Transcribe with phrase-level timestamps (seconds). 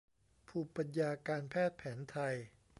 [0.47, 2.35] ภูมิปัญญาการแพทย์แผนไทย